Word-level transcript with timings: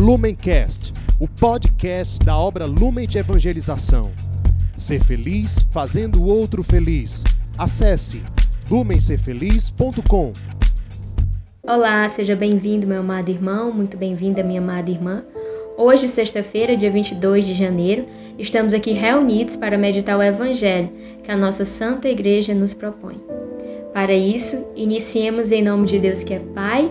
Lumencast, 0.00 0.94
o 1.20 1.28
podcast 1.28 2.24
da 2.24 2.34
obra 2.34 2.64
Lumen 2.64 3.06
de 3.06 3.18
Evangelização. 3.18 4.10
Ser 4.74 5.04
feliz 5.04 5.60
fazendo 5.70 6.22
o 6.22 6.26
outro 6.26 6.64
feliz. 6.64 7.22
Acesse 7.58 8.22
lumencerfeliz.com. 8.70 10.32
Olá, 11.62 12.08
seja 12.08 12.34
bem-vindo, 12.34 12.86
meu 12.86 13.00
amado 13.00 13.30
irmão, 13.30 13.70
muito 13.70 13.98
bem-vinda, 13.98 14.42
minha 14.42 14.62
amada 14.62 14.90
irmã. 14.90 15.22
Hoje, 15.76 16.08
sexta-feira, 16.08 16.78
dia 16.78 16.90
22 16.90 17.44
de 17.44 17.52
janeiro, 17.52 18.06
estamos 18.38 18.72
aqui 18.72 18.92
reunidos 18.92 19.54
para 19.54 19.76
meditar 19.76 20.18
o 20.18 20.22
Evangelho 20.22 20.90
que 21.22 21.30
a 21.30 21.36
nossa 21.36 21.66
Santa 21.66 22.08
Igreja 22.08 22.54
nos 22.54 22.72
propõe. 22.72 23.22
Para 23.92 24.14
isso, 24.14 24.66
iniciemos 24.74 25.52
em 25.52 25.62
nome 25.62 25.86
de 25.86 25.98
Deus 25.98 26.24
que 26.24 26.32
é 26.32 26.38
Pai, 26.38 26.90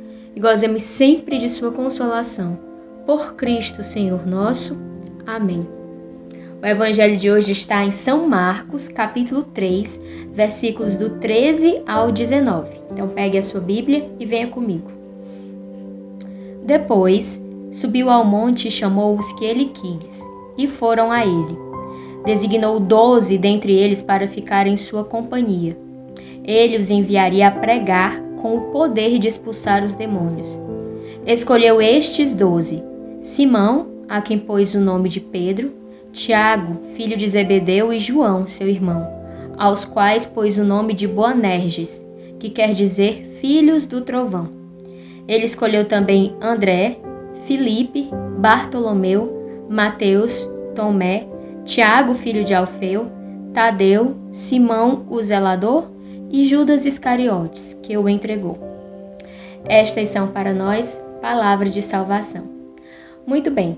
e 0.35 0.39
gozemos 0.39 0.83
sempre 0.83 1.37
de 1.37 1.49
Sua 1.49 1.71
consolação. 1.71 2.57
Por 3.05 3.35
Cristo, 3.35 3.83
Senhor 3.83 4.25
nosso. 4.25 4.79
Amém. 5.25 5.67
O 6.61 6.65
evangelho 6.65 7.17
de 7.17 7.31
hoje 7.31 7.51
está 7.51 7.83
em 7.83 7.89
São 7.89 8.27
Marcos, 8.27 8.87
capítulo 8.87 9.43
3, 9.43 9.99
versículos 10.31 10.95
do 10.95 11.09
13 11.19 11.81
ao 11.87 12.11
19. 12.11 12.69
Então 12.91 13.07
pegue 13.07 13.37
a 13.37 13.41
sua 13.41 13.59
Bíblia 13.59 14.07
e 14.19 14.25
venha 14.27 14.47
comigo. 14.47 14.91
Depois, 16.63 17.43
subiu 17.71 18.11
ao 18.11 18.23
monte 18.23 18.67
e 18.67 18.71
chamou 18.71 19.17
os 19.17 19.33
que 19.33 19.43
ele 19.43 19.65
quis, 19.65 20.21
e 20.55 20.67
foram 20.67 21.11
a 21.11 21.25
ele. 21.25 21.57
Designou 22.23 22.79
doze 22.79 23.39
dentre 23.39 23.73
eles 23.73 24.03
para 24.03 24.27
ficar 24.27 24.67
em 24.67 24.77
sua 24.77 25.03
companhia. 25.03 25.75
Ele 26.43 26.77
os 26.77 26.91
enviaria 26.91 27.47
a 27.47 27.51
pregar 27.51 28.21
com 28.41 28.57
o 28.57 28.61
poder 28.71 29.19
de 29.19 29.27
expulsar 29.27 29.83
os 29.83 29.93
demônios. 29.93 30.59
Escolheu 31.25 31.81
estes 31.81 32.33
doze: 32.33 32.83
Simão, 33.19 33.87
a 34.09 34.21
quem 34.21 34.39
pôs 34.39 34.73
o 34.73 34.79
nome 34.79 35.07
de 35.07 35.19
Pedro, 35.19 35.71
Tiago, 36.11 36.77
filho 36.95 37.15
de 37.15 37.29
Zebedeu, 37.29 37.93
e 37.93 37.99
João, 37.99 38.47
seu 38.47 38.67
irmão, 38.67 39.07
aos 39.57 39.85
quais 39.85 40.25
pôs 40.25 40.57
o 40.57 40.63
nome 40.63 40.93
de 40.93 41.07
Boanerges, 41.07 42.05
que 42.39 42.49
quer 42.49 42.73
dizer 42.73 43.37
filhos 43.39 43.85
do 43.85 44.01
trovão. 44.01 44.49
Ele 45.27 45.45
escolheu 45.45 45.85
também 45.85 46.35
André, 46.41 46.97
Filipe, 47.45 48.09
Bartolomeu, 48.39 49.65
Mateus, 49.69 50.49
Tomé, 50.75 51.27
Tiago, 51.63 52.15
filho 52.15 52.43
de 52.43 52.53
Alfeu, 52.53 53.07
Tadeu, 53.53 54.15
Simão, 54.31 55.05
o 55.09 55.21
zelador 55.21 55.90
e 56.31 56.45
Judas 56.45 56.85
Iscariotes, 56.85 57.77
que 57.83 57.97
o 57.97 58.07
entregou. 58.07 58.57
Estas 59.65 60.09
são 60.09 60.27
para 60.27 60.53
nós 60.53 60.99
palavras 61.21 61.73
de 61.73 61.81
salvação. 61.81 62.43
Muito 63.27 63.51
bem, 63.51 63.77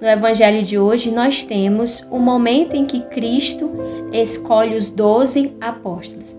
no 0.00 0.08
Evangelho 0.08 0.62
de 0.62 0.78
hoje 0.78 1.10
nós 1.10 1.42
temos 1.42 2.04
o 2.10 2.18
momento 2.18 2.74
em 2.74 2.86
que 2.86 3.00
Cristo 3.00 3.70
escolhe 4.12 4.76
os 4.76 4.88
doze 4.88 5.52
apóstolos. 5.60 6.36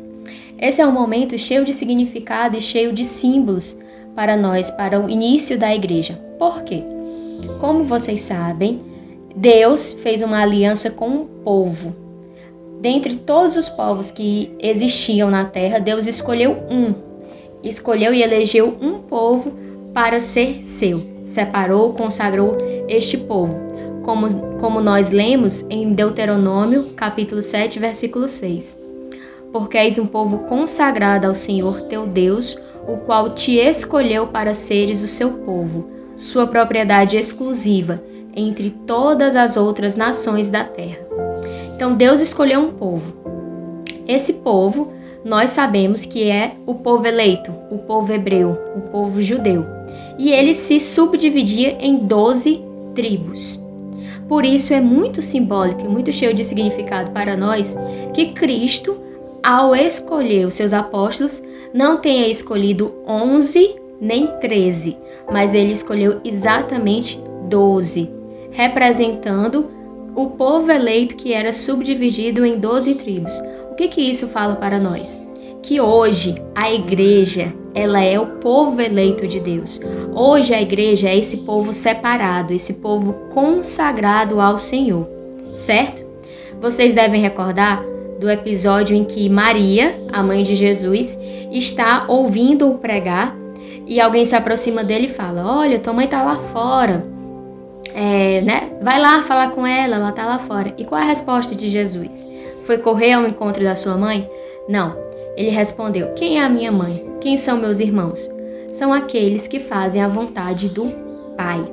Esse 0.57 0.81
é 0.81 0.87
um 0.87 0.91
momento 0.91 1.37
cheio 1.37 1.63
de 1.63 1.73
significado 1.73 2.57
e 2.57 2.61
cheio 2.61 2.91
de 2.91 3.05
símbolos 3.05 3.77
para 4.15 4.35
nós, 4.35 4.69
para 4.71 4.99
o 4.99 5.09
início 5.09 5.57
da 5.57 5.73
igreja. 5.73 6.19
Por 6.37 6.63
quê? 6.63 6.83
Como 7.59 7.83
vocês 7.83 8.21
sabem, 8.21 8.81
Deus 9.35 9.93
fez 9.93 10.21
uma 10.21 10.41
aliança 10.41 10.91
com 10.91 11.09
o 11.17 11.25
povo, 11.25 11.95
Dentre 12.81 13.15
todos 13.15 13.55
os 13.55 13.69
povos 13.69 14.09
que 14.09 14.51
existiam 14.59 15.29
na 15.29 15.45
terra, 15.45 15.77
Deus 15.77 16.07
escolheu 16.07 16.57
um. 16.67 16.95
Escolheu 17.63 18.11
e 18.11 18.23
elegeu 18.23 18.75
um 18.81 18.97
povo 18.97 19.53
para 19.93 20.19
ser 20.19 20.63
seu. 20.63 20.99
Separou, 21.21 21.93
consagrou 21.93 22.57
este 22.89 23.19
povo. 23.19 23.55
Como, 24.01 24.27
como 24.59 24.81
nós 24.81 25.11
lemos 25.11 25.63
em 25.69 25.93
Deuteronômio, 25.93 26.93
capítulo 26.95 27.43
7, 27.43 27.77
versículo 27.77 28.27
6. 28.27 28.75
Porque 29.53 29.77
és 29.77 29.99
um 29.99 30.07
povo 30.07 30.39
consagrado 30.39 31.27
ao 31.27 31.35
Senhor 31.35 31.81
teu 31.81 32.07
Deus, 32.07 32.57
o 32.87 32.97
qual 32.97 33.29
te 33.35 33.57
escolheu 33.57 34.25
para 34.25 34.55
seres 34.55 35.03
o 35.03 35.07
seu 35.07 35.29
povo, 35.29 35.87
sua 36.15 36.47
propriedade 36.47 37.15
exclusiva 37.15 38.03
entre 38.35 38.71
todas 38.71 39.35
as 39.35 39.55
outras 39.55 39.95
nações 39.95 40.49
da 40.49 40.63
terra. 40.63 41.10
Então 41.81 41.95
Deus 41.95 42.21
escolheu 42.21 42.59
um 42.59 42.73
povo. 42.73 43.11
Esse 44.07 44.33
povo, 44.33 44.93
nós 45.25 45.49
sabemos 45.49 46.05
que 46.05 46.29
é 46.29 46.53
o 46.67 46.75
povo 46.75 47.07
eleito, 47.07 47.51
o 47.71 47.79
povo 47.79 48.13
hebreu, 48.13 48.55
o 48.75 48.81
povo 48.91 49.19
judeu. 49.19 49.65
E 50.15 50.31
ele 50.31 50.53
se 50.53 50.79
subdividia 50.79 51.75
em 51.79 51.97
12 51.97 52.61
tribos. 52.93 53.59
Por 54.29 54.45
isso 54.45 54.75
é 54.75 54.79
muito 54.79 55.23
simbólico 55.23 55.83
e 55.83 55.87
muito 55.87 56.11
cheio 56.11 56.35
de 56.35 56.43
significado 56.43 57.09
para 57.09 57.35
nós 57.35 57.75
que 58.13 58.27
Cristo, 58.27 59.01
ao 59.41 59.75
escolher 59.75 60.45
os 60.45 60.53
seus 60.53 60.73
apóstolos, 60.73 61.41
não 61.73 61.97
tenha 61.97 62.27
escolhido 62.27 62.93
11 63.07 63.75
nem 63.99 64.27
13, 64.39 64.95
mas 65.31 65.55
ele 65.55 65.71
escolheu 65.71 66.21
exatamente 66.23 67.19
12, 67.49 68.07
representando 68.51 69.80
o 70.15 70.31
povo 70.31 70.71
eleito 70.71 71.15
que 71.15 71.33
era 71.33 71.53
subdividido 71.53 72.45
em 72.45 72.59
doze 72.59 72.95
tribos. 72.95 73.33
O 73.71 73.75
que 73.75 73.87
que 73.87 74.01
isso 74.01 74.27
fala 74.27 74.55
para 74.55 74.79
nós? 74.79 75.21
Que 75.63 75.79
hoje 75.79 76.41
a 76.53 76.71
igreja, 76.71 77.53
ela 77.73 78.01
é 78.01 78.19
o 78.19 78.25
povo 78.25 78.81
eleito 78.81 79.27
de 79.27 79.39
Deus. 79.39 79.79
Hoje 80.13 80.53
a 80.53 80.61
igreja 80.61 81.09
é 81.09 81.17
esse 81.17 81.37
povo 81.37 81.73
separado, 81.73 82.53
esse 82.53 82.75
povo 82.75 83.13
consagrado 83.33 84.41
ao 84.41 84.57
Senhor, 84.57 85.07
certo? 85.53 86.03
Vocês 86.59 86.93
devem 86.93 87.21
recordar 87.21 87.83
do 88.19 88.29
episódio 88.29 88.95
em 88.95 89.03
que 89.03 89.29
Maria, 89.29 89.99
a 90.11 90.21
mãe 90.21 90.43
de 90.43 90.55
Jesus, 90.55 91.17
está 91.51 92.05
ouvindo-o 92.07 92.77
pregar 92.77 93.35
e 93.87 93.99
alguém 93.99 94.25
se 94.25 94.35
aproxima 94.35 94.83
dele 94.83 95.05
e 95.05 95.13
fala: 95.13 95.59
Olha, 95.59 95.79
tua 95.79 95.93
mãe 95.93 96.05
está 96.05 96.21
lá 96.21 96.35
fora 96.35 97.20
é, 97.93 98.41
né? 98.41 98.71
Vai 98.81 98.99
lá 98.99 99.23
falar 99.23 99.51
com 99.51 99.65
ela, 99.65 99.95
ela 99.97 100.11
tá 100.11 100.25
lá 100.25 100.39
fora. 100.39 100.73
E 100.77 100.85
qual 100.85 100.99
é 100.99 101.03
a 101.03 101.07
resposta 101.07 101.55
de 101.55 101.69
Jesus? 101.69 102.27
Foi 102.65 102.77
correr 102.77 103.13
ao 103.13 103.25
encontro 103.25 103.63
da 103.63 103.75
sua 103.75 103.97
mãe? 103.97 104.29
Não. 104.67 104.95
Ele 105.35 105.49
respondeu: 105.49 106.13
Quem 106.13 106.39
é 106.39 106.43
a 106.43 106.49
minha 106.49 106.71
mãe? 106.71 107.05
Quem 107.19 107.37
são 107.37 107.57
meus 107.57 107.79
irmãos? 107.79 108.29
São 108.69 108.93
aqueles 108.93 109.47
que 109.47 109.59
fazem 109.59 110.01
a 110.01 110.07
vontade 110.07 110.69
do 110.69 110.91
Pai. 111.35 111.63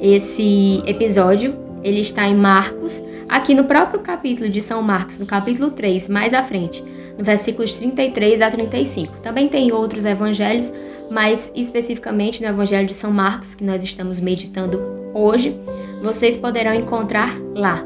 Esse 0.00 0.82
episódio, 0.86 1.56
ele 1.82 2.00
está 2.00 2.26
em 2.28 2.36
Marcos, 2.36 3.02
aqui 3.28 3.54
no 3.54 3.64
próprio 3.64 4.00
capítulo 4.00 4.48
de 4.48 4.60
São 4.60 4.82
Marcos, 4.82 5.18
no 5.18 5.26
capítulo 5.26 5.70
3, 5.70 6.08
mais 6.08 6.32
à 6.32 6.42
frente, 6.42 6.84
no 7.16 7.24
versículos 7.24 7.76
33 7.76 8.40
a 8.40 8.50
35. 8.50 9.20
Também 9.20 9.48
tem 9.48 9.72
outros 9.72 10.04
evangelhos, 10.04 10.72
mas 11.10 11.50
especificamente 11.54 12.42
no 12.42 12.48
Evangelho 12.48 12.86
de 12.86 12.94
São 12.94 13.10
Marcos, 13.10 13.54
que 13.54 13.64
nós 13.64 13.82
estamos 13.82 14.20
meditando 14.20 14.97
hoje, 15.18 15.56
vocês 16.02 16.36
poderão 16.36 16.74
encontrar 16.74 17.36
lá. 17.54 17.84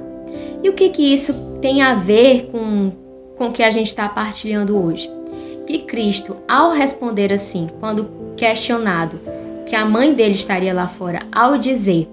E 0.63 0.69
o 0.69 0.75
que, 0.75 0.91
que 0.91 1.03
isso 1.15 1.35
tem 1.61 1.83
a 1.83 1.95
ver 1.95 2.49
com, 2.51 2.93
com 3.37 3.49
o 3.49 3.53
que 3.53 3.63
a 3.63 3.71
gente 3.71 3.89
está 3.89 4.09
partilhando 4.09 4.77
hoje? 4.77 5.11
Que 5.67 5.79
Cristo, 5.79 6.37
ao 6.47 6.71
responder 6.73 7.33
assim, 7.33 7.69
quando 7.81 8.09
questionado 8.37 9.21
que 9.67 9.75
a 9.75 9.85
mãe 9.85 10.13
dele 10.13 10.35
estaria 10.35 10.75
lá 10.75 10.89
fora, 10.89 11.21
ao 11.33 11.57
dizer: 11.57 12.09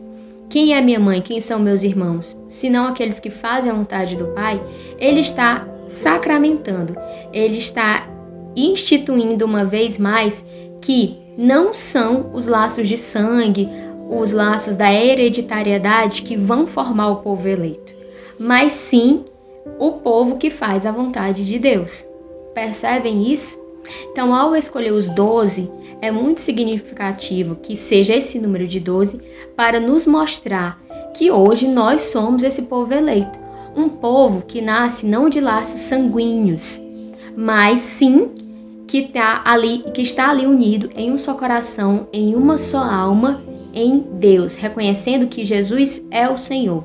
Quem 0.50 0.74
é 0.74 0.81
minha 0.81 1.00
mãe? 1.00 1.22
Quem 1.22 1.42
são 1.42 1.60
meus 1.60 1.83
irmãos? 1.83 2.38
Senão 2.48 2.88
aqueles 2.88 3.19
que 3.19 3.30
fazem 3.30 3.72
a 3.72 3.75
vontade 3.75 4.15
do 4.15 4.27
Pai, 4.27 4.62
ele 4.98 5.19
está 5.19 5.68
sacramentando, 5.88 6.95
ele 7.33 7.57
está 7.57 8.07
instituindo 8.56 9.45
uma 9.45 9.65
vez 9.65 9.98
mais 9.98 10.45
que 10.81 11.18
não 11.38 11.74
são 11.74 12.30
os 12.33 12.48
laços 12.48 12.88
de 12.88 12.98
sangue, 12.98 13.69
os 14.10 14.32
laços 14.32 14.76
da 14.76 14.92
hereditariedade 14.92 16.24
que 16.24 16.36
vão 16.36 16.66
formar 16.66 17.10
o 17.10 17.18
povo 17.18 17.48
eleito, 17.48 17.94
mas 18.40 18.72
sim 18.72 19.24
o 19.78 19.92
povo 19.94 20.38
que 20.38 20.50
faz 20.50 20.86
a 20.86 20.92
vontade 20.92 21.46
de 21.46 21.60
Deus. 21.60 22.04
Percebem 22.54 23.32
isso? 23.32 23.58
Então, 24.12 24.34
ao 24.34 24.56
escolher 24.56 24.92
os 24.92 25.08
doze, 25.08 25.72
é 26.02 26.12
muito 26.12 26.42
significativo 26.42 27.56
que 27.56 27.76
seja 27.76 28.16
esse 28.16 28.40
número 28.40 28.68
de 28.68 28.80
doze 28.80 29.22
para 29.56 29.80
nos 29.80 30.08
mostrar 30.08 30.82
que 31.14 31.32
hoje 31.32 31.68
nós 31.68 32.02
somos 32.02 32.44
esse 32.44 32.64
povo 32.64 32.94
eleito. 32.94 33.40
Um 33.76 33.90
povo 33.90 34.42
que 34.42 34.62
nasce 34.62 35.06
não 35.06 35.30
de 35.30 35.40
laços 35.40 35.82
sanguíneos, 35.82 36.82
mas 37.36 37.80
sim 37.80 38.32
que, 38.88 39.04
tá 39.04 39.42
ali, 39.46 39.84
que 39.94 40.02
está 40.02 40.30
ali 40.30 40.46
unido 40.46 40.90
em 40.96 41.12
um 41.12 41.18
só 41.18 41.36
coração, 41.36 42.08
em 42.12 42.36
uma 42.36 42.58
só 42.58 42.80
alma, 42.80 43.42
em 43.74 44.00
Deus, 44.00 44.56
reconhecendo 44.56 45.27
que 45.27 45.44
Jesus 45.44 46.06
é 46.12 46.30
o 46.30 46.38
Senhor. 46.38 46.83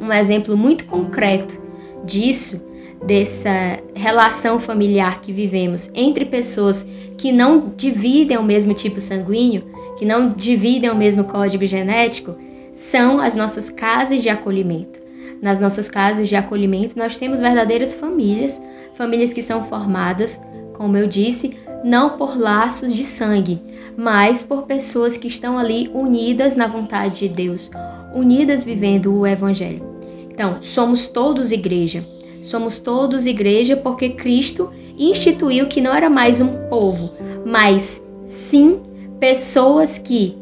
Um 0.00 0.12
exemplo 0.12 0.56
muito 0.56 0.84
concreto 0.86 1.60
disso, 2.04 2.62
dessa 3.04 3.80
relação 3.94 4.58
familiar 4.58 5.20
que 5.20 5.32
vivemos 5.32 5.90
entre 5.94 6.24
pessoas 6.24 6.86
que 7.16 7.30
não 7.30 7.72
dividem 7.76 8.36
o 8.38 8.42
mesmo 8.42 8.74
tipo 8.74 9.00
sanguíneo, 9.00 9.64
que 9.98 10.04
não 10.04 10.30
dividem 10.32 10.90
o 10.90 10.96
mesmo 10.96 11.24
código 11.24 11.66
genético, 11.66 12.36
são 12.72 13.20
as 13.20 13.34
nossas 13.34 13.70
casas 13.70 14.22
de 14.22 14.28
acolhimento. 14.28 14.98
Nas 15.40 15.60
nossas 15.60 15.88
casas 15.88 16.28
de 16.28 16.34
acolhimento, 16.34 16.98
nós 16.98 17.16
temos 17.16 17.40
verdadeiras 17.40 17.94
famílias, 17.94 18.60
famílias 18.94 19.32
que 19.32 19.42
são 19.42 19.64
formadas, 19.64 20.40
como 20.74 20.96
eu 20.96 21.06
disse, 21.06 21.56
não 21.84 22.16
por 22.16 22.38
laços 22.38 22.92
de 22.94 23.04
sangue, 23.04 23.60
mas 23.96 24.42
por 24.42 24.62
pessoas 24.62 25.16
que 25.16 25.28
estão 25.28 25.58
ali 25.58 25.90
unidas 25.94 26.56
na 26.56 26.66
vontade 26.66 27.20
de 27.20 27.28
Deus, 27.28 27.70
unidas 28.14 28.62
vivendo 28.62 29.14
o 29.14 29.26
Evangelho. 29.26 29.84
Então, 30.30 30.58
somos 30.60 31.06
todos 31.06 31.52
igreja. 31.52 32.04
Somos 32.42 32.78
todos 32.78 33.26
igreja 33.26 33.76
porque 33.76 34.10
Cristo 34.10 34.72
instituiu 34.98 35.66
que 35.66 35.80
não 35.80 35.94
era 35.94 36.10
mais 36.10 36.40
um 36.40 36.68
povo, 36.68 37.10
mas 37.46 38.02
sim 38.24 38.80
pessoas 39.18 39.98
que, 39.98 40.36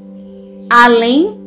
além 0.69 1.43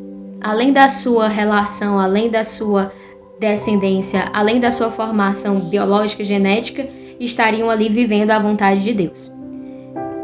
além 0.46 0.72
da 0.72 0.90
sua 0.90 1.28
relação, 1.28 2.00
além 2.00 2.30
da 2.30 2.44
sua 2.44 2.92
descendência, 3.40 4.30
além 4.32 4.60
da 4.60 4.70
sua 4.70 4.92
formação 4.92 5.60
biológica 5.60 6.22
e 6.22 6.26
genética, 6.26 6.88
estariam 7.20 7.68
ali 7.68 7.90
vivendo 7.90 8.30
a 8.30 8.38
vontade 8.38 8.84
de 8.84 8.94
Deus. 8.94 9.32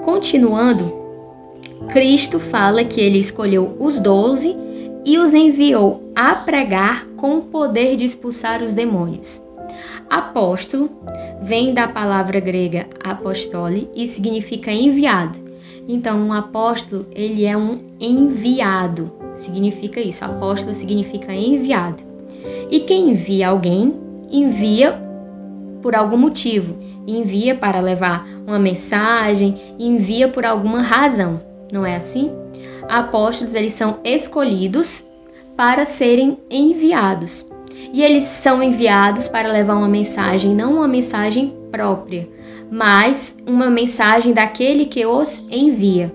Continuando, 0.06 0.94
Cristo 1.92 2.40
fala 2.40 2.84
que 2.84 3.00
ele 3.00 3.20
escolheu 3.20 3.76
os 3.80 4.00
doze 4.00 4.56
e 5.06 5.18
os 5.18 5.34
enviou 5.34 6.12
a 6.16 6.36
pregar 6.36 7.06
com 7.18 7.38
o 7.38 7.42
poder 7.42 7.96
de 7.96 8.06
expulsar 8.06 8.64
os 8.64 8.74
demônios. 8.74 9.42
Apóstolo 10.10 10.90
vem 11.42 11.74
da 11.74 11.88
palavra 11.88 12.40
grega 12.40 12.88
apostole 13.04 13.90
e 13.96 14.08
significa 14.08 14.72
enviado. 14.72 15.40
Então, 15.88 16.20
um 16.20 16.34
apóstolo, 16.34 17.08
ele 17.14 17.46
é 17.46 17.58
um 17.58 17.80
enviado 18.00 19.22
significa 19.42 20.00
isso. 20.00 20.24
Apóstolo 20.24 20.74
significa 20.74 21.34
enviado. 21.34 22.04
E 22.70 22.82
quem 22.82 23.12
envia 23.12 23.50
alguém, 23.50 23.94
envia 24.32 24.98
por 25.82 25.96
algum 25.96 26.18
motivo. 26.18 26.76
Envia 27.06 27.56
para 27.56 27.80
levar 27.80 28.28
uma 28.46 28.60
mensagem, 28.60 29.60
envia 29.80 30.28
por 30.28 30.46
alguma 30.46 30.82
razão. 30.82 31.51
Não 31.72 31.86
é 31.86 31.96
assim? 31.96 32.32
Apóstolos, 32.88 33.56
eles 33.56 33.74
são 33.74 34.00
escolhidos 34.04 35.06
para 35.56 35.86
serem 35.86 36.38
enviados. 36.50 37.46
E 37.94 38.04
eles 38.04 38.24
são 38.24 38.62
enviados 38.62 39.28
para 39.28 39.52
levar 39.52 39.76
uma 39.76 39.88
mensagem, 39.88 40.54
não 40.54 40.74
uma 40.74 40.88
mensagem 40.88 41.56
própria, 41.72 42.28
mas 42.70 43.38
uma 43.46 43.70
mensagem 43.70 44.34
daquele 44.34 44.86
que 44.86 45.06
os 45.06 45.46
envia. 45.50 46.14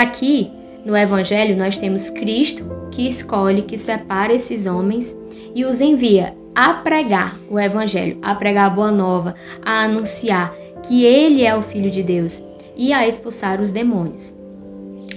Aqui 0.00 0.50
no 0.84 0.96
Evangelho, 0.96 1.56
nós 1.56 1.76
temos 1.76 2.08
Cristo 2.10 2.64
que 2.90 3.08
escolhe, 3.08 3.62
que 3.62 3.76
separa 3.76 4.32
esses 4.32 4.66
homens 4.66 5.16
e 5.54 5.64
os 5.64 5.80
envia 5.80 6.36
a 6.54 6.74
pregar 6.74 7.36
o 7.50 7.58
Evangelho, 7.58 8.18
a 8.22 8.34
pregar 8.34 8.66
a 8.66 8.70
boa 8.70 8.90
nova, 8.90 9.34
a 9.64 9.82
anunciar 9.82 10.54
que 10.82 11.04
Ele 11.04 11.44
é 11.44 11.56
o 11.56 11.62
Filho 11.62 11.90
de 11.90 12.02
Deus 12.02 12.42
e 12.76 12.92
a 12.92 13.06
expulsar 13.06 13.60
os 13.60 13.70
demônios. 13.70 14.34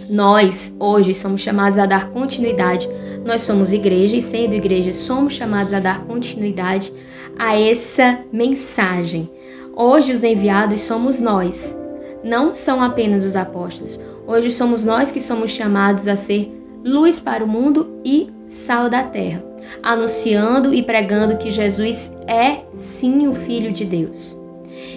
Nós, 0.10 0.74
hoje, 0.80 1.14
somos 1.14 1.42
chamados 1.42 1.78
a 1.78 1.86
dar 1.86 2.10
continuidade. 2.10 2.90
Nós 3.26 3.44
somos 3.44 3.72
igreja 3.72 4.16
e, 4.16 4.22
sendo 4.22 4.56
igreja, 4.56 4.92
somos 4.92 5.34
chamados 5.34 5.74
a 5.74 5.80
dar 5.80 6.04
continuidade 6.06 6.92
a 7.38 7.60
essa 7.60 8.20
mensagem. 8.32 9.30
Hoje, 9.76 10.12
os 10.12 10.24
enviados 10.24 10.82
somos 10.82 11.20
nós, 11.20 11.78
não 12.24 12.56
são 12.56 12.82
apenas 12.82 13.22
os 13.22 13.36
apóstolos. 13.36 14.00
Hoje 14.26 14.52
somos 14.52 14.84
nós 14.84 15.12
que 15.12 15.22
somos 15.22 15.52
chamados 15.52 16.08
a 16.08 16.16
ser 16.16 16.52
luz 16.84 17.20
para 17.20 17.44
o 17.44 17.48
mundo 17.48 18.00
e 18.06 18.30
sal 18.48 18.90
da 18.90 19.04
terra, 19.04 19.44
anunciando 19.82 20.74
e 20.74 20.84
pregando 20.84 21.38
que 21.38 21.52
Jesus 21.52 22.12
é 22.28 22.62
sim 22.74 23.28
o 23.28 23.34
Filho 23.34 23.72
de 23.72 23.86
Deus. 23.86 24.39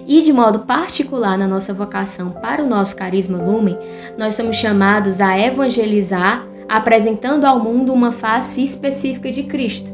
E 0.06 0.23
de 0.23 0.32
modo 0.32 0.61
particular 0.61 1.38
na 1.38 1.46
nossa 1.46 1.73
vocação 1.73 2.31
para 2.31 2.62
o 2.62 2.69
nosso 2.69 2.96
carisma 2.96 3.38
Lumen, 3.38 3.79
nós 4.19 4.34
somos 4.34 4.56
chamados 4.56 5.20
a 5.20 5.38
evangelizar, 5.38 6.46
apresentando 6.69 7.44
ao 7.44 7.61
mundo 7.61 7.93
uma 7.93 8.12
face 8.12 8.62
específica 8.62 9.31
de 9.31 9.44
Cristo. 9.44 9.90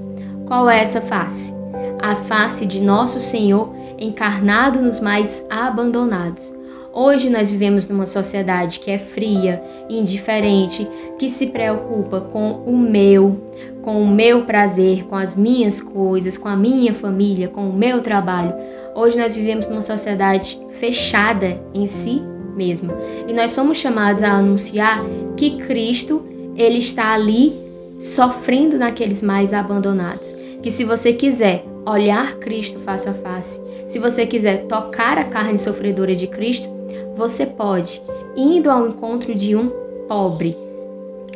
Qual 0.46 0.69
é 0.69 0.81
essa 0.81 1.00
face? 1.00 1.55
A 2.00 2.14
face 2.14 2.64
de 2.64 2.81
nosso 2.81 3.20
Senhor 3.20 3.75
encarnado 3.99 4.81
nos 4.81 5.00
mais 5.00 5.44
abandonados 5.50 6.58
Hoje 7.00 7.31
nós 7.31 7.49
vivemos 7.49 7.87
numa 7.87 8.08
sociedade 8.08 8.81
que 8.81 8.90
é 8.90 8.99
fria, 8.99 9.62
indiferente, 9.88 10.88
que 11.17 11.29
se 11.29 11.46
preocupa 11.46 12.20
com 12.20 12.55
o 12.67 12.76
meu, 12.76 13.52
com 13.82 14.02
o 14.02 14.06
meu 14.08 14.43
prazer, 14.43 15.05
com 15.05 15.14
as 15.14 15.37
minhas 15.37 15.81
coisas, 15.81 16.37
com 16.37 16.49
a 16.49 16.56
minha 16.56 16.93
família, 16.93 17.46
com 17.46 17.69
o 17.69 17.73
meu 17.73 18.00
trabalho. 18.02 18.52
Hoje 18.94 19.19
nós 19.19 19.35
vivemos 19.35 19.67
numa 19.69 19.82
sociedade 19.82 20.58
fechada 20.79 21.61
em 21.75 21.87
si 21.87 22.23
mesma. 22.56 22.94
E 23.26 23.32
nós 23.32 23.52
somos 23.52 23.79
chamados 23.79 24.23
a 24.23 24.32
anunciar 24.32 25.02
que 25.37 25.58
Cristo, 25.58 26.25
ele 26.56 26.79
está 26.79 27.12
ali 27.12 27.52
sofrendo 28.00 28.76
naqueles 28.76 29.23
mais 29.23 29.52
abandonados. 29.52 30.35
Que 30.62 30.70
se 30.70 30.85
você 30.85 31.12
quiser 31.12 31.64
olhar 31.87 32.35
Cristo 32.37 32.79
face 32.81 33.08
a 33.08 33.14
face, 33.14 33.61
se 33.87 33.99
você 33.99 34.26
quiser 34.26 34.67
tocar 34.67 35.17
a 35.17 35.25
carne 35.25 35.58
sofredora 35.58 36.14
de 36.14 36.26
Cristo, 36.26 36.69
você 37.17 37.46
pode, 37.46 38.02
indo 38.37 38.70
ao 38.70 38.87
encontro 38.88 39.35
de 39.35 39.56
um 39.56 39.70
pobre, 40.08 40.56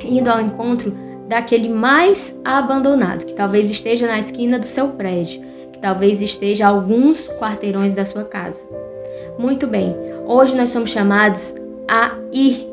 indo 0.05 0.29
ao 0.29 0.41
encontro 0.41 0.95
daquele 1.29 1.69
mais 1.69 2.39
abandonado, 2.45 3.25
que 3.25 3.33
talvez 3.33 3.71
esteja 3.71 4.07
na 4.07 4.19
esquina 4.19 4.59
do 4.59 4.67
seu 4.67 4.89
prédio, 4.89 5.43
talvez 5.83 6.23
esteja 6.23 6.65
a 6.65 6.69
alguns 6.69 7.29
quarteirões 7.29 7.93
da 7.93 8.05
sua 8.05 8.23
casa. 8.23 8.65
Muito 9.37 9.67
bem, 9.67 9.95
hoje 10.27 10.57
nós 10.57 10.71
somos 10.71 10.91
chamados 10.91 11.55
a 11.89 12.13
ir, 12.33 12.65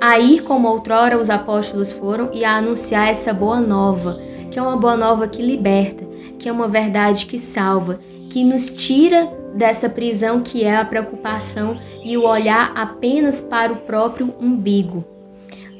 a 0.00 0.18
ir 0.18 0.44
como 0.44 0.68
outrora 0.68 1.18
os 1.18 1.28
apóstolos 1.28 1.90
foram 1.90 2.30
e 2.32 2.44
a 2.44 2.56
anunciar 2.56 3.08
essa 3.08 3.34
boa 3.34 3.60
nova, 3.60 4.20
que 4.50 4.58
é 4.58 4.62
uma 4.62 4.76
boa 4.76 4.96
nova 4.96 5.26
que 5.26 5.42
liberta, 5.42 6.04
que 6.38 6.48
é 6.48 6.52
uma 6.52 6.68
verdade 6.68 7.26
que 7.26 7.38
salva, 7.38 7.98
que 8.30 8.44
nos 8.44 8.70
tira 8.70 9.28
dessa 9.54 9.88
prisão 9.88 10.40
que 10.40 10.62
é 10.64 10.76
a 10.76 10.84
preocupação 10.84 11.76
e 12.04 12.16
o 12.16 12.22
olhar 12.22 12.72
apenas 12.76 13.40
para 13.40 13.72
o 13.72 13.76
próprio 13.76 14.32
umbigo. 14.40 15.04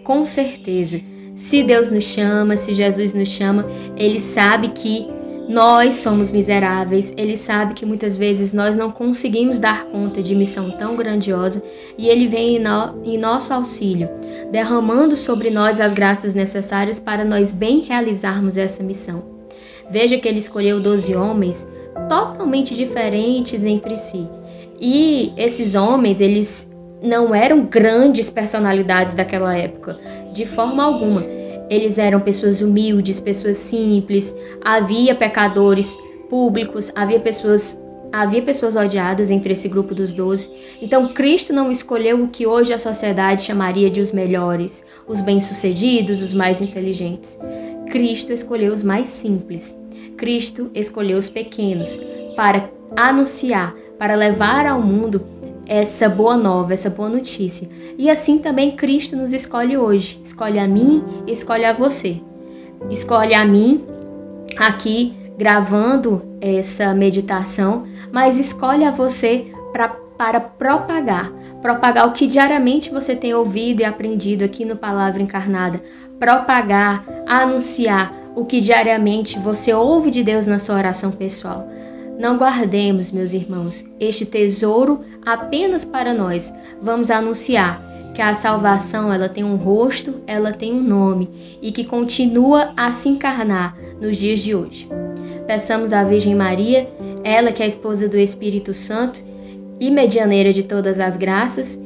Com 0.03 0.25
certeza, 0.25 1.01
se 1.37 1.63
Deus 1.63 1.91
nos 1.91 2.05
chama, 2.05 2.57
se 2.57 2.75
Jesus 2.75 3.15
nos 3.15 3.29
chama, 3.29 3.65
ele 3.97 4.19
sabe 4.19 4.69
que 4.69 5.09
nós 5.51 5.97
somos 5.97 6.31
miseráveis, 6.31 7.13
ele 7.17 7.37
sabe 7.37 7.75
que 7.75 7.85
muitas 7.85 8.17
vezes 8.17 8.53
nós 8.53 8.77
não 8.77 8.89
conseguimos 8.89 9.59
dar 9.59 9.85
conta 9.87 10.23
de 10.23 10.33
missão 10.33 10.71
tão 10.71 10.95
grandiosa 10.95 11.61
e 11.99 12.09
ele 12.09 12.29
vem 12.29 12.55
em, 12.55 12.59
no, 12.61 13.03
em 13.05 13.19
nosso 13.19 13.53
auxílio, 13.53 14.09
derramando 14.53 15.17
sobre 15.17 15.51
nós 15.51 15.81
as 15.81 15.93
graças 15.93 16.35
necessárias 16.35 17.01
para 17.01 17.25
nós 17.25 17.53
bem 17.53 17.81
realizarmos 17.81 18.57
essa 18.57 18.85
missão. 18.85 19.25
Veja 19.91 20.17
que 20.19 20.29
ele 20.29 20.39
escolheu 20.39 20.79
doze 20.79 21.17
homens 21.17 21.67
totalmente 22.09 22.77
diferentes 22.77 23.65
entre 23.65 23.97
si. 23.97 24.29
E 24.81 25.33
esses 25.37 25.75
homens, 25.75 26.21
eles 26.21 26.65
não 27.03 27.35
eram 27.35 27.65
grandes 27.65 28.31
personalidades 28.31 29.15
daquela 29.15 29.57
época, 29.57 29.99
de 30.33 30.47
forma 30.47 30.85
alguma. 30.85 31.40
Eles 31.71 31.99
eram 31.99 32.19
pessoas 32.19 32.61
humildes, 32.61 33.21
pessoas 33.21 33.57
simples, 33.57 34.35
havia 34.61 35.15
pecadores 35.15 35.97
públicos, 36.29 36.91
havia 36.97 37.21
pessoas 37.21 37.81
havia 38.13 38.43
pessoas 38.43 38.75
odiadas 38.75 39.31
entre 39.31 39.53
esse 39.53 39.69
grupo 39.69 39.95
dos 39.95 40.13
doze. 40.13 40.51
Então 40.83 41.15
Cristo 41.15 41.53
não 41.53 41.71
escolheu 41.71 42.25
o 42.25 42.29
que 42.29 42.45
hoje 42.45 42.73
a 42.73 42.79
sociedade 42.79 43.45
chamaria 43.45 43.89
de 43.89 44.01
os 44.01 44.11
melhores, 44.11 44.85
os 45.07 45.21
bem-sucedidos, 45.21 46.21
os 46.21 46.33
mais 46.33 46.61
inteligentes. 46.61 47.39
Cristo 47.89 48.33
escolheu 48.33 48.73
os 48.73 48.83
mais 48.83 49.07
simples. 49.07 49.77
Cristo 50.17 50.73
escolheu 50.75 51.19
os 51.19 51.31
pequenos 51.31 51.97
para 52.35 52.69
anunciar, 52.97 53.77
para 53.97 54.17
levar 54.17 54.67
ao 54.67 54.83
mundo 54.83 55.23
essa 55.71 56.09
boa 56.09 56.37
nova, 56.37 56.73
essa 56.73 56.91
boa 56.91 57.09
notícia. 57.09 57.69
E 57.97 58.11
assim 58.11 58.39
também 58.39 58.73
Cristo 58.73 59.15
nos 59.15 59.33
escolhe 59.33 59.77
hoje, 59.77 60.21
escolhe 60.25 60.59
a 60.59 60.67
mim 60.67 61.05
escolhe 61.29 61.65
a 61.65 61.73
você. 61.73 62.21
escolhe 62.91 63.35
a 63.35 63.45
mim 63.45 63.85
aqui 64.57 65.15
gravando 65.39 66.23
essa 66.41 66.93
meditação, 66.93 67.85
mas 68.11 68.37
escolhe 68.37 68.85
a 68.85 68.91
você 68.91 69.53
pra, 69.73 69.91
para 70.19 70.41
propagar. 70.41 71.31
Propagar 71.63 72.09
o 72.09 72.13
que 72.13 72.27
diariamente 72.27 72.91
você 72.91 73.15
tem 73.15 73.33
ouvido 73.33 73.81
e 73.81 73.85
aprendido 73.85 74.43
aqui 74.43 74.65
no 74.65 74.75
Palavra 74.75 75.23
Encarnada. 75.23 75.81
Propagar, 76.19 77.07
anunciar 77.29 78.13
o 78.35 78.45
que 78.45 78.61
diariamente 78.61 79.39
você 79.39 79.73
ouve 79.73 80.11
de 80.11 80.25
Deus 80.25 80.49
na 80.49 80.59
sua 80.59 80.75
oração 80.75 81.13
pessoal. 81.13 81.69
Não 82.21 82.37
guardemos, 82.37 83.11
meus 83.11 83.33
irmãos, 83.33 83.83
este 83.99 84.27
tesouro 84.27 85.01
apenas 85.25 85.85
para 85.85 86.15
nós. 86.15 86.53
Vamos 86.83 87.11
anunciar 87.11 87.83
que 88.15 88.23
a 88.23 88.35
salvação 88.35 89.13
ela 89.13 89.29
tem 89.29 89.45
um 89.45 89.57
rosto, 89.57 90.17
ela 90.27 90.53
tem 90.53 90.73
um 90.73 90.83
nome 90.83 91.59
e 91.63 91.71
que 91.71 91.85
continua 91.85 92.73
a 92.77 92.91
se 92.91 93.09
encarnar 93.09 93.77
nos 94.01 94.17
dias 94.17 94.41
de 94.41 94.55
hoje. 94.55 94.89
Peçamos 95.47 95.93
à 95.93 96.05
Virgem 96.05 96.35
Maria, 96.35 96.89
ela 97.23 97.53
que 97.53 97.63
é 97.63 97.65
a 97.65 97.69
esposa 97.69 98.09
do 98.09 98.17
Espírito 98.17 98.75
Santo 98.75 99.21
e 99.79 99.91
medianeira 99.91 100.53
de 100.53 100.63
todas 100.63 100.99
as 100.99 101.17
graças, 101.17 101.79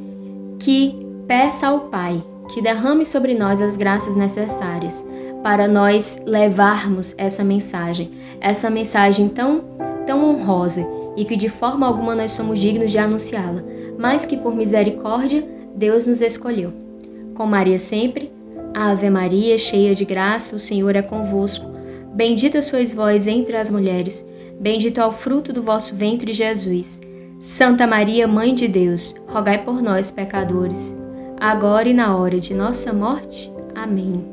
que 0.59 0.95
peça 1.27 1.67
ao 1.67 1.81
Pai 1.81 2.23
que 2.53 2.61
derrame 2.61 3.05
sobre 3.05 3.33
nós 3.33 3.61
as 3.61 3.75
graças 3.75 4.15
necessárias 4.15 5.05
para 5.43 5.67
nós 5.67 6.19
levarmos 6.25 7.13
essa 7.17 7.43
mensagem, 7.43 8.11
essa 8.39 8.69
mensagem 8.69 9.29
tão 9.29 9.63
tão 10.05 10.23
honrosa 10.29 10.85
e 11.15 11.25
que 11.25 11.35
de 11.35 11.49
forma 11.49 11.85
alguma 11.85 12.15
nós 12.15 12.31
somos 12.31 12.59
dignos 12.59 12.91
de 12.91 12.97
anunciá-la, 12.97 13.63
mas 13.97 14.25
que 14.25 14.37
por 14.37 14.55
misericórdia 14.55 15.47
Deus 15.75 16.05
nos 16.05 16.21
escolheu. 16.21 16.73
Com 17.33 17.45
Maria 17.45 17.79
sempre, 17.79 18.31
Ave 18.73 19.09
Maria, 19.09 19.57
cheia 19.57 19.95
de 19.95 20.03
graça, 20.03 20.55
o 20.55 20.59
Senhor 20.59 20.95
é 20.95 21.01
convosco. 21.01 21.65
Bendita 22.13 22.61
sois 22.61 22.93
vós 22.93 23.27
entre 23.27 23.55
as 23.55 23.69
mulheres, 23.69 24.25
bendito 24.59 24.99
é 24.99 25.05
o 25.05 25.11
fruto 25.11 25.53
do 25.53 25.61
vosso 25.61 25.95
ventre, 25.95 26.33
Jesus. 26.33 26.99
Santa 27.39 27.85
Maria, 27.85 28.27
Mãe 28.27 28.53
de 28.53 28.67
Deus, 28.67 29.13
rogai 29.27 29.63
por 29.63 29.81
nós, 29.81 30.11
pecadores, 30.11 30.95
agora 31.39 31.89
e 31.89 31.93
na 31.93 32.15
hora 32.15 32.39
de 32.39 32.53
nossa 32.53 32.91
morte. 32.91 33.51
Amém. 33.73 34.25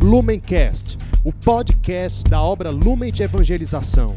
Lumencast, 0.00 0.98
o 1.24 1.32
podcast 1.32 2.24
da 2.24 2.42
obra 2.42 2.70
Lumen 2.70 3.12
de 3.12 3.22
Evangelização. 3.22 4.16